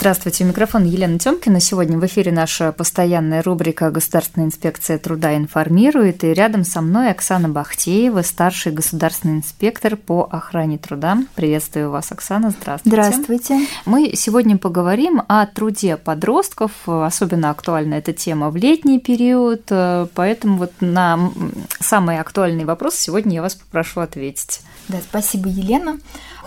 [0.00, 1.60] Здравствуйте, микрофон Елена Тёмкина.
[1.60, 6.24] Сегодня в эфире наша постоянная рубрика «Государственная инспекция труда информирует».
[6.24, 11.18] И рядом со мной Оксана Бахтеева, старший государственный инспектор по охране труда.
[11.34, 12.48] Приветствую вас, Оксана.
[12.48, 12.96] Здравствуйте.
[12.96, 13.66] Здравствуйте.
[13.84, 16.72] Мы сегодня поговорим о труде подростков.
[16.86, 19.66] Особенно актуальна эта тема в летний период.
[19.66, 21.30] Поэтому вот на
[21.78, 24.62] самый актуальный вопрос сегодня я вас попрошу ответить.
[24.88, 25.98] Да, спасибо, Елена.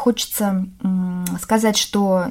[0.04, 0.65] Хочется
[1.41, 2.25] сказать, что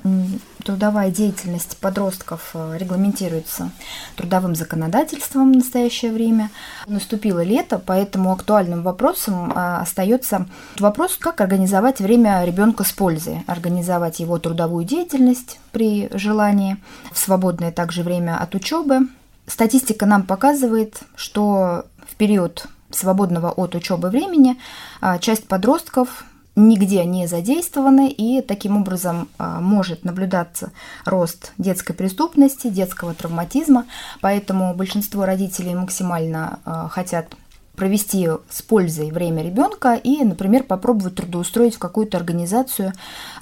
[0.62, 3.70] трудовая деятельность подростков э, регламентируется
[4.14, 6.50] трудовым законодательством в настоящее время.
[6.86, 10.48] Наступило лето, поэтому актуальным вопросом э, остается
[10.78, 16.76] вопрос, как организовать время ребенка с пользой, организовать его трудовую деятельность при желании,
[17.10, 19.08] в свободное также время от учебы.
[19.46, 24.58] Статистика нам показывает, что в период свободного от учебы времени
[25.00, 30.70] э, часть подростков нигде не задействованы, и таким образом а, может наблюдаться
[31.04, 33.86] рост детской преступности, детского травматизма,
[34.20, 37.34] поэтому большинство родителей максимально а, хотят
[37.76, 42.92] провести с пользой время ребенка и, например, попробовать трудоустроить в какую-то организацию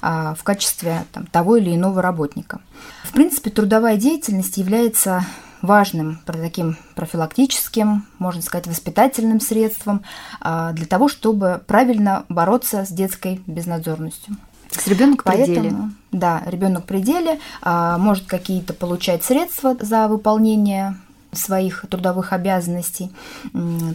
[0.01, 2.61] а, в качестве там, того или иного работника.
[3.03, 5.25] В принципе, трудовая деятельность является
[5.61, 10.03] важным таким профилактическим, можно сказать, воспитательным средством
[10.39, 14.35] а, для того, чтобы правильно бороться с детской безнадзорностью.
[14.71, 15.73] С ребенок в пределе.
[16.11, 20.95] Да, ребенок в пределе а, может какие-то получать средства за выполнение
[21.33, 23.09] своих трудовых обязанностей.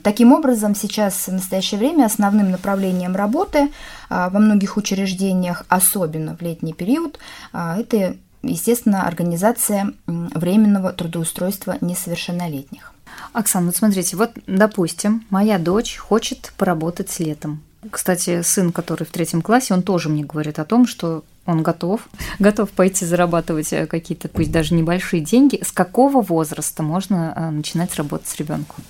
[0.03, 3.71] Таким образом, сейчас в настоящее время основным направлением работы
[4.09, 7.19] а, во многих учреждениях, особенно в летний период,
[7.53, 12.93] это естественно, организация временного трудоустройства несовершеннолетних.
[13.33, 17.63] Оксана, вот смотрите, вот, допустим, моя дочь хочет поработать летом.
[17.91, 22.09] Кстати, сын, который в третьем классе, он тоже мне говорит о том, что он готов,
[22.39, 25.63] готов пойти зарабатывать э, какие-то, пусть даже небольшие деньги.
[25.65, 28.85] С какого возраста можно э, начинать работать с ребенком?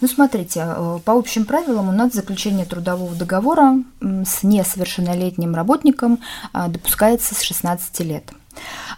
[0.00, 6.18] Ну, смотрите, э, по общим правилам у нас заключение трудового договора с несовершеннолетним работником
[6.52, 8.24] допускается с 16 лет.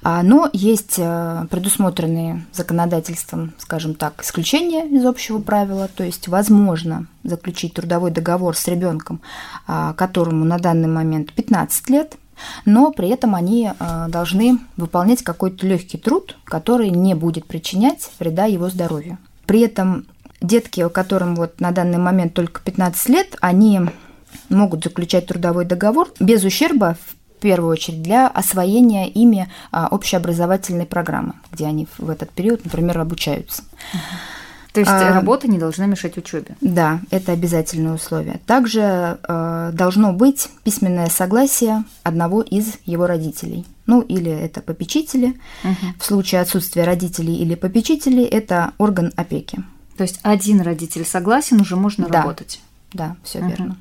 [0.03, 7.07] А, но есть э, предусмотренные законодательством, скажем так, исключения из общего правила, то есть возможно
[7.23, 9.21] заключить трудовой договор с ребенком,
[9.67, 12.17] а, которому на данный момент 15 лет,
[12.65, 18.47] но при этом они э, должны выполнять какой-то легкий труд, который не будет причинять вреда
[18.47, 19.19] его здоровью.
[19.47, 20.07] При этом
[20.41, 23.83] детки, которым вот на данный момент только 15 лет, они
[24.49, 26.97] могут заключать трудовой договор без ущерба
[27.43, 33.65] первую очередь для освоения ими а, общеобразовательной программы, где они в этот период, например, обучаются.
[34.73, 36.57] То есть а, работа не должна мешать учебе.
[36.63, 38.41] Да, это обязательное условие.
[38.47, 43.67] Также э, должно быть письменное согласие одного из его родителей.
[43.85, 45.39] Ну, или это попечители.
[45.65, 45.99] Угу.
[45.99, 49.63] В случае отсутствия родителей или попечителей это орган опеки.
[49.99, 52.21] То есть один родитель согласен, уже можно да.
[52.23, 52.61] работать.
[52.95, 53.49] Да, все угу.
[53.49, 53.77] верно.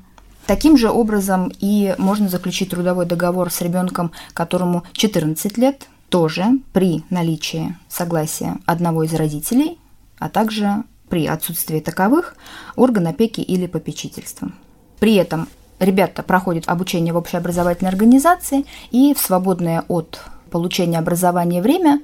[0.46, 7.04] Таким же образом и можно заключить трудовой договор с ребенком, которому 14 лет, тоже при
[7.08, 9.78] наличии согласия одного из родителей,
[10.18, 12.36] а также при отсутствии таковых
[12.76, 14.52] орган опеки или попечительства.
[14.98, 15.48] При этом
[15.78, 20.20] ребята проходят обучение в общеобразовательной организации и в свободное от
[20.50, 22.02] получения образования время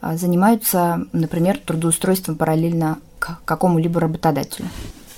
[0.00, 4.68] а, занимаются, например, трудоустройством параллельно к какому-либо работодателю.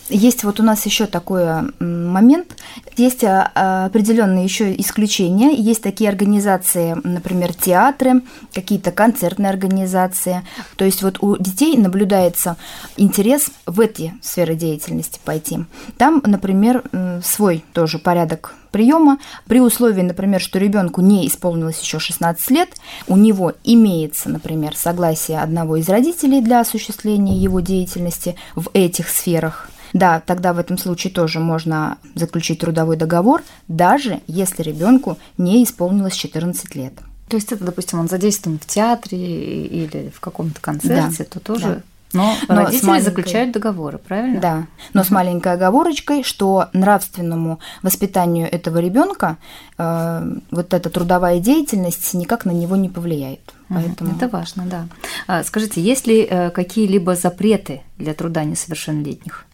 [0.08, 1.46] Есть вот у нас еще такой
[1.80, 2.56] момент.
[2.96, 5.54] Есть а, определенные еще исключения.
[5.54, 10.42] Есть такие организации, например, театры, какие-то концертные организации.
[10.76, 12.56] То есть вот у детей наблюдается
[12.96, 15.60] интерес в эти сферы деятельности пойти.
[15.96, 16.82] Там, например,
[17.22, 19.18] свой тоже порядок приема.
[19.46, 22.70] При условии, например, что ребенку не исполнилось еще 16 лет,
[23.06, 29.68] у него имеется, например, согласие одного из родителей для осуществления его деятельности в этих сферах–
[29.92, 36.14] да, тогда в этом случае тоже можно заключить трудовой договор, даже если ребенку не исполнилось
[36.14, 36.94] 14 лет.
[37.28, 39.18] То есть это, допустим, он задействован в театре
[39.66, 41.82] или в каком-то концерте, да, то тоже да.
[42.12, 43.04] Но, но родители маленькой...
[43.04, 44.40] заключают договоры, правильно?
[44.40, 49.38] Да, но uh с маленькой оговорочкой, что нравственному воспитанию этого ребенка
[49.78, 53.54] э, вот эта трудовая деятельность никак на него не повлияет.
[53.68, 54.14] Поэтому...
[54.14, 54.86] Это важно, да.
[55.26, 59.46] А, скажите, есть ли э, какие-либо запреты для труда несовершеннолетних?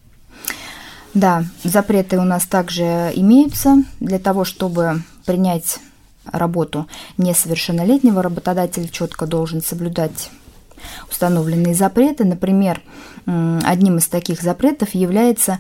[1.19, 5.79] Да, запреты у нас также имеются для того, чтобы принять
[6.25, 6.87] работу
[7.17, 10.31] несовершеннолетнего работодатель четко должен соблюдать
[11.11, 12.25] установленные запреты.
[12.25, 12.81] Например,
[13.27, 15.59] одним из таких запретов является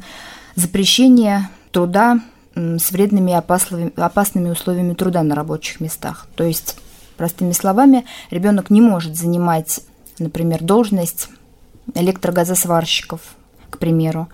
[0.55, 2.20] запрещение труда
[2.54, 6.28] с вредными и опасными условиями труда на рабочих местах.
[6.37, 6.76] То есть
[7.19, 9.81] Простыми словами, ребенок не может занимать,
[10.20, 11.31] например, должность
[11.96, 13.20] электрогазосварщиков,
[13.70, 14.28] к примеру,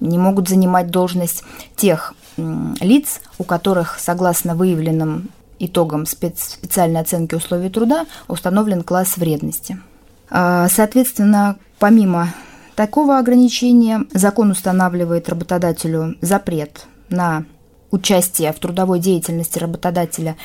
[0.00, 1.42] не могут занимать должность
[1.76, 9.80] тех лиц, у которых, согласно выявленным итогам специальной оценки условий труда, установлен класс вредности.
[10.28, 12.34] А, соответственно, помимо
[12.74, 17.44] такого ограничения, закон устанавливает работодателю запрет на
[17.90, 20.36] участие в трудовой деятельности работодателя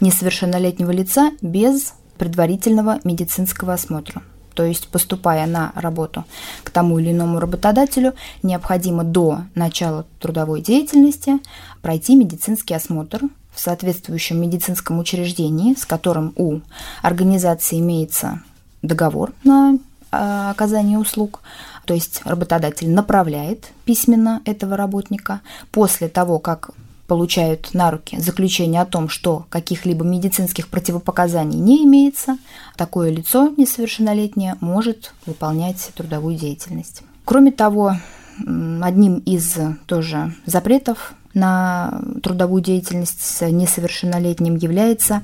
[0.00, 4.22] несовершеннолетнего лица без предварительного медицинского осмотра.
[4.54, 6.24] То есть, поступая на работу
[6.62, 11.38] к тому или иному работодателю, необходимо до начала трудовой деятельности
[11.82, 16.60] пройти медицинский осмотр в соответствующем медицинском учреждении, с которым у
[17.02, 18.42] организации имеется
[18.82, 19.78] договор на
[20.12, 21.40] а, оказание услуг,
[21.84, 25.40] то есть работодатель направляет письменно этого работника.
[25.70, 26.70] После того, как
[27.10, 32.38] получают на руки заключение о том, что каких-либо медицинских противопоказаний не имеется,
[32.76, 37.02] такое лицо несовершеннолетнее может выполнять трудовую деятельность.
[37.24, 37.96] Кроме того,
[38.38, 45.22] одним из тоже запретов на трудовую деятельность с несовершеннолетним является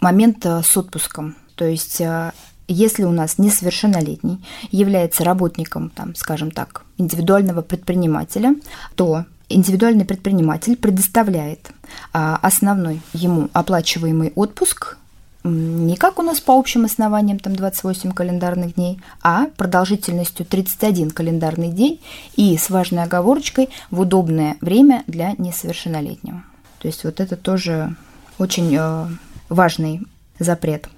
[0.00, 1.36] момент с отпуском.
[1.54, 2.32] То есть э,
[2.66, 8.56] если у нас несовершеннолетний является работником, там, скажем так, индивидуального предпринимателя,
[8.96, 11.70] то индивидуальный предприниматель предоставляет
[12.12, 14.96] а, основной ему оплачиваемый отпуск
[15.44, 21.70] не как у нас по общим основаниям, там 28 календарных дней, а продолжительностью 31 календарный
[21.70, 22.00] день
[22.36, 26.42] и с важной оговорочкой в удобное время для несовершеннолетнего.
[26.80, 27.94] То есть вот это тоже
[28.38, 29.06] очень э,
[29.48, 30.02] важный
[30.38, 30.88] запрет.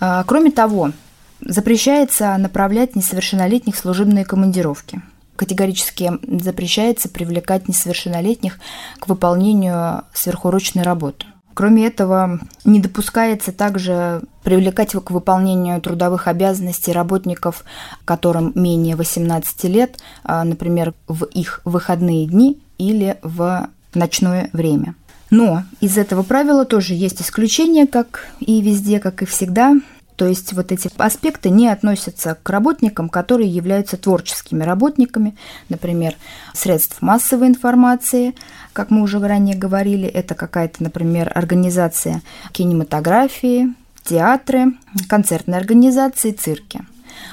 [0.00, 0.92] А, кроме того,
[1.40, 5.02] запрещается направлять несовершеннолетних служебные командировки–
[5.38, 6.12] категорически
[6.42, 8.58] запрещается привлекать несовершеннолетних
[8.98, 11.26] к выполнению сверхурочной работы.
[11.54, 17.64] Кроме этого, не допускается также привлекать к выполнению трудовых обязанностей работников,
[18.04, 24.94] которым менее 18 лет, а, например, в их выходные дни или в ночное время.
[25.30, 29.74] Но из этого правила тоже есть исключения, как и везде, как и всегда.
[30.18, 35.36] То есть вот эти аспекты не относятся к работникам, которые являются творческими работниками,
[35.68, 36.16] например,
[36.52, 38.34] средств массовой информации,
[38.72, 43.72] как мы уже ранее говорили, это какая-то, например, организация кинематографии,
[44.02, 44.72] театры,
[45.08, 46.80] концертные организации, цирки.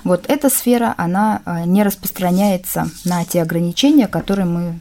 [0.03, 4.79] Вот эта сфера, она э, не распространяется на те ограничения, которые мы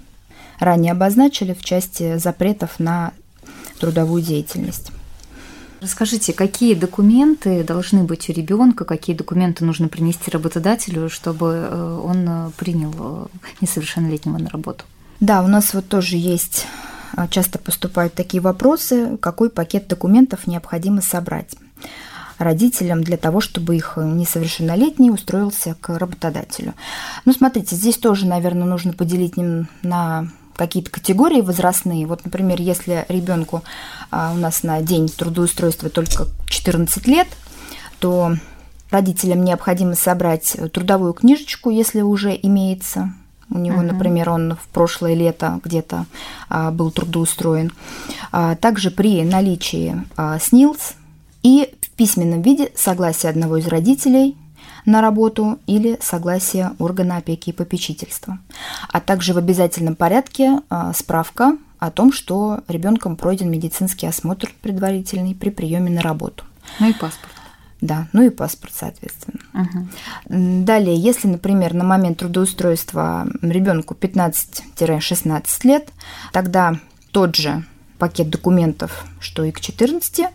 [0.61, 3.13] ранее обозначили в части запретов на
[3.81, 4.93] трудовую деятельность.
[5.85, 12.27] Расскажите, какие документы должны быть у ребенка, какие документы нужно принести работодателю, чтобы э, он
[12.27, 13.27] э, принял э,
[13.61, 14.87] несовершеннолетнего на работу?
[15.21, 16.67] Да, у нас вот тоже есть,
[17.29, 21.55] часто поступают такие вопросы, какой пакет документов необходимо собрать
[22.39, 26.73] родителям для того, чтобы их несовершеннолетний устроился к работодателю.
[27.27, 29.35] Ну, смотрите, здесь тоже, наверное, нужно поделить
[29.83, 32.07] на какие-то категории возрастные.
[32.07, 33.63] Вот, например, если ребенку
[34.11, 37.29] а, у нас на день трудоустройства только 14 лет,
[37.99, 38.37] то
[38.91, 43.15] родителям необходимо собрать трудовую книжечку, если уже имеется.
[43.51, 43.93] У него, uh-huh.
[43.93, 46.07] например, он в прошлое лето где-то
[46.49, 47.73] а, был трудоустроен.
[48.33, 50.95] А, также при наличии а, СНИЛС
[51.43, 54.37] и в письменном виде согласие одного из родителей
[54.85, 58.39] на работу или согласие органа опеки и попечительства.
[58.89, 65.35] А также в обязательном порядке а, справка о том, что ребенком пройден медицинский осмотр предварительный
[65.35, 66.45] при приеме на работу.
[66.81, 67.33] Ну и паспорт.
[67.81, 69.41] Да, ну и паспорт, соответственно.
[69.53, 70.65] Угу.
[70.65, 75.91] Далее, если, например, на момент трудоустройства ребенку 15-16 лет,
[76.33, 76.79] тогда
[77.13, 77.65] тот же
[78.05, 80.27] пакет документов, что и к 14,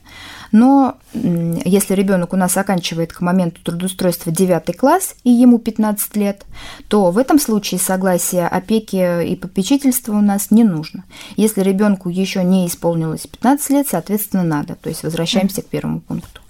[0.51, 6.47] но если ребенок у нас оканчивает к моменту трудоустройства 9 класс и ему 15 лет,
[6.87, 11.03] то в этом случае согласие опеки и попечительства у нас не нужно.
[11.37, 14.73] Если ребенку еще не исполнилось 15 лет, соответственно, надо.
[14.73, 16.41] То есть возвращаемся к первому пункту.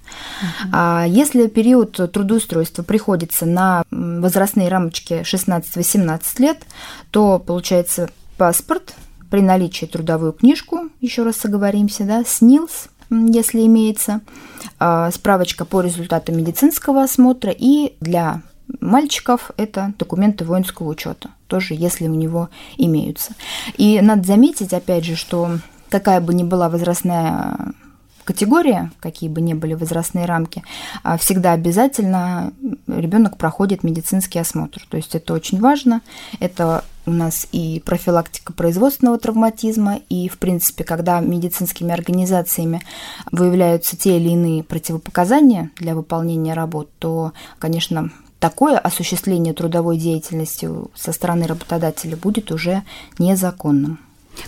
[0.72, 6.60] А если период трудоустройства приходится на возрастные рамочки 16-18 лет,
[7.12, 8.96] то получается паспорт
[9.30, 14.22] при наличии трудовую книжку, еще раз оговоримся, да, СНИЛС, если имеется,
[14.80, 18.42] а, справочка по результату медицинского осмотра и для
[18.82, 23.34] мальчиков это документы воинского учета, тоже если у него имеются.
[23.78, 25.58] И надо заметить, опять же, что
[25.90, 27.74] какая бы ни была возрастная
[28.24, 30.64] категория, какие бы ни были возрастные рамки,
[31.02, 32.54] а, всегда обязательно
[32.86, 34.86] ребенок проходит медицинский осмотр.
[34.88, 36.02] То есть это очень важно.
[36.40, 42.82] Это у нас и профилактика производственного травматизма, и, в принципе, когда медицинскими организациями
[43.32, 51.12] выявляются те или иные противопоказания для выполнения работ, то, конечно, такое осуществление трудовой деятельности со
[51.12, 52.84] стороны работодателя будет уже
[53.18, 54.00] незаконным.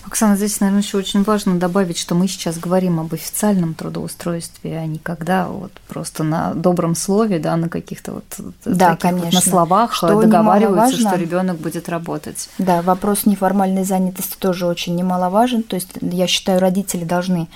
[0.04, 4.86] Оксана, здесь, наверное, еще очень важно добавить, что мы сейчас говорим об официальном трудоустройстве, а
[4.86, 8.24] не когда вот просто на добром слове, да, на каких-то вот
[8.64, 9.26] да, конечно.
[9.26, 12.48] Вот на словах что договариваются, что ребенок будет работать.
[12.58, 15.62] Да, вопрос неформальной занятости тоже очень немаловажен.
[15.62, 17.48] То есть я считаю, родители должны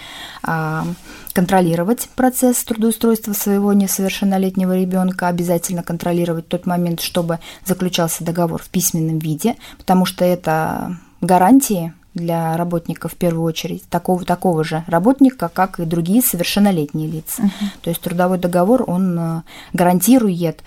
[0.42, 0.86] а,
[1.32, 9.18] контролировать процесс трудоустройства своего несовершеннолетнего ребенка, обязательно контролировать тот момент, чтобы заключался договор в письменном
[9.18, 15.78] виде, потому что это гарантии для работника в первую очередь, такого, такого же работника, как
[15.78, 17.42] и другие совершеннолетние лица.
[17.42, 17.66] Uh-huh.
[17.82, 19.42] То есть трудовой договор, он э,
[19.72, 20.62] гарантирует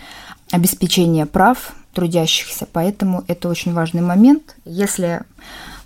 [0.52, 4.56] обеспечение прав трудящихся, поэтому это очень важный момент.
[4.64, 5.22] Если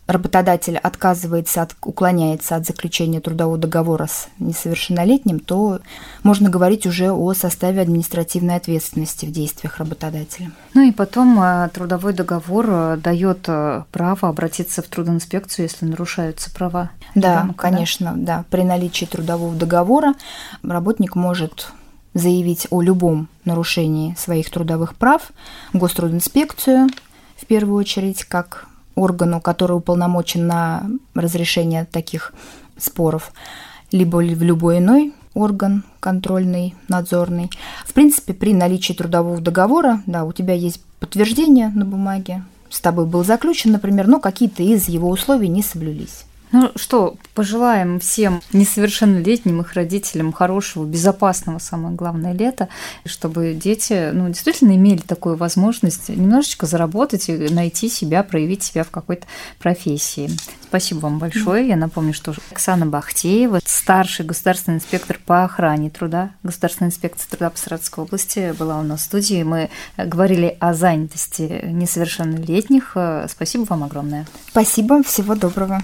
[0.08, 5.80] работодатель отказывается, от, уклоняется от заключения трудового договора с несовершеннолетним, то
[6.24, 10.52] можно говорить уже о составе административной ответственности в действиях работодателя.
[10.74, 16.54] Ну и потом э, трудовой договор э, дает э, право обратиться в трудоинспекцию, если нарушаются
[16.54, 16.92] права.
[17.16, 18.38] Да, ребенка, конечно, да?
[18.38, 18.46] да.
[18.50, 20.16] При наличии трудового договора
[20.64, 21.72] работник может
[22.14, 25.32] заявить о любом нарушении своих трудовых прав
[25.72, 26.90] в Гострудинспекцию,
[27.38, 32.34] в первую очередь, как органу, который уполномочен на разрешение таких
[32.78, 33.34] споров,
[33.92, 37.50] либо в любой иной орган контрольный, надзорный.
[37.86, 43.06] В принципе, при наличии трудового договора, да, у тебя есть подтверждение на бумаге, с тобой
[43.06, 46.26] был заключен, например, но какие-то из его условий не соблюлись.
[46.54, 52.70] Ну что, пожелаем всем несовершеннолетним их родителям хорошего, безопасного, самое главное, лета,
[53.06, 58.92] чтобы дети ну, действительно имели такую возможность немножечко заработать и найти себя, проявить себя в
[58.92, 59.26] какой-то
[59.58, 60.30] профессии.
[60.62, 61.68] Спасибо вам большое.
[61.68, 67.58] Я напомню, что Оксана Бахтеева, старший государственный инспектор по охране труда Государственной инспекции труда по
[67.58, 69.42] Саратовской области, была у нас в студии.
[69.42, 72.96] Мы говорили о занятости несовершеннолетних.
[73.28, 74.28] Спасибо вам огромное.
[74.52, 75.82] Спасибо, всего доброго.